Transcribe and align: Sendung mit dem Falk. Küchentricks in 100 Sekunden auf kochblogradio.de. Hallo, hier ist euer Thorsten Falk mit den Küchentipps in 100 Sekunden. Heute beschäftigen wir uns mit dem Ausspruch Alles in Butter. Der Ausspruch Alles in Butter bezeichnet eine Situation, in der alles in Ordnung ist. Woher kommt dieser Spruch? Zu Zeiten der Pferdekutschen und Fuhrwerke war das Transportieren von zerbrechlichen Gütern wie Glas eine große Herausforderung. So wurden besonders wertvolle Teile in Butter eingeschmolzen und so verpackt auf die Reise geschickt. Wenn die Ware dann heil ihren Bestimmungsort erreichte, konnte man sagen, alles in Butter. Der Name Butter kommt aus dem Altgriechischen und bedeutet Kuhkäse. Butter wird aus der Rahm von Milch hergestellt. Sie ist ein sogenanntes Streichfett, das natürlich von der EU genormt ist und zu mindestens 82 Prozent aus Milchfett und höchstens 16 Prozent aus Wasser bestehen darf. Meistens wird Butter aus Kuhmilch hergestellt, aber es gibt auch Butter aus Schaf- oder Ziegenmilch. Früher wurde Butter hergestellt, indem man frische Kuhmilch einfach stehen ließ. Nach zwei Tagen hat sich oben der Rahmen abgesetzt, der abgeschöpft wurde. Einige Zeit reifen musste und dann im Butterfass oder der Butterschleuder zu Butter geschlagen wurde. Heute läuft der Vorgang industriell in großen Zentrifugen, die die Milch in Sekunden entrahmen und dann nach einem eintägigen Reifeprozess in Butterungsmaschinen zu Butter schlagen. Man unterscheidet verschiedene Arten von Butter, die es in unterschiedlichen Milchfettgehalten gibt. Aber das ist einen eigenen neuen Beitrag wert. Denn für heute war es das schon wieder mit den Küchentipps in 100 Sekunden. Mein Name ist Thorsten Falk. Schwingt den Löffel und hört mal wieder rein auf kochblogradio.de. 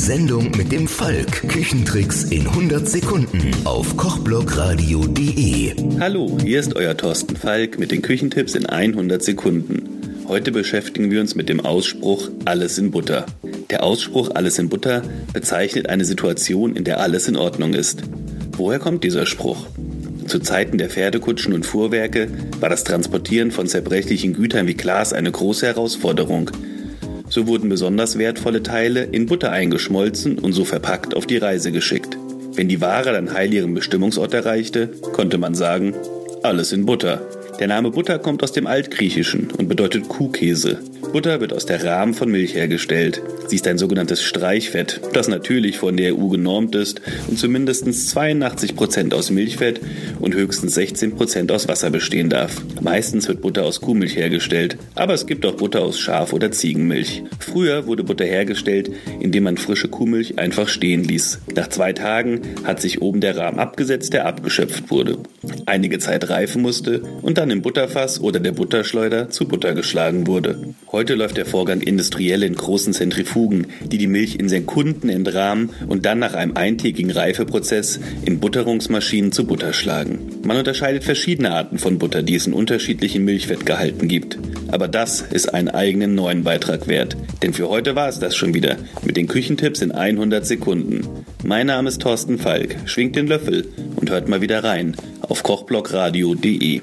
Sendung 0.00 0.50
mit 0.56 0.72
dem 0.72 0.88
Falk. 0.88 1.46
Küchentricks 1.46 2.24
in 2.24 2.46
100 2.46 2.88
Sekunden 2.88 3.50
auf 3.64 3.98
kochblogradio.de. 3.98 5.74
Hallo, 6.00 6.38
hier 6.42 6.58
ist 6.58 6.74
euer 6.74 6.96
Thorsten 6.96 7.36
Falk 7.36 7.78
mit 7.78 7.90
den 7.90 8.00
Küchentipps 8.00 8.54
in 8.54 8.64
100 8.64 9.22
Sekunden. 9.22 10.24
Heute 10.26 10.52
beschäftigen 10.52 11.10
wir 11.10 11.20
uns 11.20 11.34
mit 11.34 11.50
dem 11.50 11.60
Ausspruch 11.60 12.30
Alles 12.46 12.78
in 12.78 12.90
Butter. 12.90 13.26
Der 13.68 13.82
Ausspruch 13.82 14.30
Alles 14.34 14.58
in 14.58 14.70
Butter 14.70 15.02
bezeichnet 15.34 15.90
eine 15.90 16.06
Situation, 16.06 16.76
in 16.76 16.84
der 16.84 17.00
alles 17.00 17.28
in 17.28 17.36
Ordnung 17.36 17.74
ist. 17.74 18.02
Woher 18.56 18.78
kommt 18.78 19.04
dieser 19.04 19.26
Spruch? 19.26 19.66
Zu 20.26 20.38
Zeiten 20.38 20.78
der 20.78 20.88
Pferdekutschen 20.88 21.52
und 21.52 21.66
Fuhrwerke 21.66 22.28
war 22.58 22.70
das 22.70 22.84
Transportieren 22.84 23.50
von 23.50 23.66
zerbrechlichen 23.66 24.32
Gütern 24.32 24.66
wie 24.66 24.74
Glas 24.74 25.12
eine 25.12 25.30
große 25.30 25.66
Herausforderung. 25.66 26.50
So 27.30 27.46
wurden 27.46 27.68
besonders 27.68 28.18
wertvolle 28.18 28.62
Teile 28.62 29.04
in 29.04 29.26
Butter 29.26 29.52
eingeschmolzen 29.52 30.38
und 30.38 30.52
so 30.52 30.64
verpackt 30.64 31.16
auf 31.16 31.26
die 31.26 31.36
Reise 31.36 31.70
geschickt. 31.70 32.18
Wenn 32.54 32.68
die 32.68 32.80
Ware 32.80 33.12
dann 33.12 33.32
heil 33.32 33.54
ihren 33.54 33.72
Bestimmungsort 33.72 34.34
erreichte, 34.34 34.88
konnte 35.12 35.38
man 35.38 35.54
sagen, 35.54 35.94
alles 36.42 36.72
in 36.72 36.86
Butter. 36.86 37.20
Der 37.58 37.68
Name 37.68 37.90
Butter 37.90 38.18
kommt 38.18 38.42
aus 38.42 38.52
dem 38.52 38.66
Altgriechischen 38.66 39.50
und 39.50 39.68
bedeutet 39.68 40.08
Kuhkäse. 40.08 40.78
Butter 41.12 41.40
wird 41.40 41.52
aus 41.52 41.66
der 41.66 41.84
Rahm 41.84 42.14
von 42.14 42.30
Milch 42.30 42.54
hergestellt. 42.54 43.20
Sie 43.48 43.56
ist 43.56 43.66
ein 43.66 43.78
sogenanntes 43.78 44.22
Streichfett, 44.22 45.00
das 45.12 45.26
natürlich 45.26 45.76
von 45.76 45.96
der 45.96 46.16
EU 46.16 46.28
genormt 46.28 46.76
ist 46.76 47.00
und 47.26 47.36
zu 47.36 47.48
mindestens 47.48 48.08
82 48.10 48.76
Prozent 48.76 49.12
aus 49.12 49.30
Milchfett 49.30 49.80
und 50.20 50.34
höchstens 50.34 50.74
16 50.74 51.16
Prozent 51.16 51.50
aus 51.50 51.66
Wasser 51.66 51.90
bestehen 51.90 52.30
darf. 52.30 52.62
Meistens 52.80 53.26
wird 53.26 53.40
Butter 53.40 53.64
aus 53.64 53.80
Kuhmilch 53.80 54.14
hergestellt, 54.14 54.78
aber 54.94 55.14
es 55.14 55.26
gibt 55.26 55.44
auch 55.44 55.56
Butter 55.56 55.82
aus 55.82 55.98
Schaf- 55.98 56.32
oder 56.32 56.52
Ziegenmilch. 56.52 57.24
Früher 57.40 57.86
wurde 57.86 58.04
Butter 58.04 58.24
hergestellt, 58.24 58.90
indem 59.18 59.44
man 59.44 59.56
frische 59.56 59.88
Kuhmilch 59.88 60.38
einfach 60.38 60.68
stehen 60.68 61.02
ließ. 61.02 61.40
Nach 61.56 61.68
zwei 61.68 61.92
Tagen 61.92 62.42
hat 62.62 62.80
sich 62.80 63.02
oben 63.02 63.20
der 63.20 63.36
Rahmen 63.36 63.58
abgesetzt, 63.58 64.12
der 64.12 64.26
abgeschöpft 64.26 64.90
wurde. 64.90 65.18
Einige 65.66 65.98
Zeit 65.98 66.29
reifen 66.30 66.62
musste 66.62 67.02
und 67.22 67.38
dann 67.38 67.50
im 67.50 67.62
Butterfass 67.62 68.20
oder 68.20 68.40
der 68.40 68.52
Butterschleuder 68.52 69.30
zu 69.30 69.46
Butter 69.46 69.74
geschlagen 69.74 70.26
wurde. 70.26 70.74
Heute 70.92 71.14
läuft 71.14 71.36
der 71.36 71.46
Vorgang 71.46 71.82
industriell 71.82 72.42
in 72.42 72.56
großen 72.56 72.92
Zentrifugen, 72.92 73.68
die 73.80 73.96
die 73.96 74.08
Milch 74.08 74.34
in 74.34 74.48
Sekunden 74.48 75.08
entrahmen 75.08 75.70
und 75.86 76.04
dann 76.04 76.18
nach 76.18 76.34
einem 76.34 76.56
eintägigen 76.56 77.12
Reifeprozess 77.12 78.00
in 78.24 78.40
Butterungsmaschinen 78.40 79.30
zu 79.30 79.46
Butter 79.46 79.72
schlagen. 79.72 80.18
Man 80.42 80.56
unterscheidet 80.56 81.04
verschiedene 81.04 81.52
Arten 81.52 81.78
von 81.78 81.98
Butter, 81.98 82.24
die 82.24 82.34
es 82.34 82.48
in 82.48 82.54
unterschiedlichen 82.54 83.24
Milchfettgehalten 83.24 84.08
gibt. 84.08 84.36
Aber 84.66 84.88
das 84.88 85.20
ist 85.20 85.54
einen 85.54 85.68
eigenen 85.68 86.16
neuen 86.16 86.42
Beitrag 86.42 86.88
wert. 86.88 87.16
Denn 87.40 87.54
für 87.54 87.68
heute 87.68 87.94
war 87.94 88.08
es 88.08 88.18
das 88.18 88.34
schon 88.34 88.52
wieder 88.54 88.76
mit 89.04 89.16
den 89.16 89.28
Küchentipps 89.28 89.82
in 89.82 89.92
100 89.92 90.44
Sekunden. 90.44 91.06
Mein 91.44 91.68
Name 91.68 91.88
ist 91.88 92.02
Thorsten 92.02 92.36
Falk. 92.36 92.76
Schwingt 92.86 93.14
den 93.14 93.28
Löffel 93.28 93.68
und 93.94 94.10
hört 94.10 94.28
mal 94.28 94.40
wieder 94.40 94.64
rein 94.64 94.96
auf 95.20 95.44
kochblogradio.de. 95.44 96.80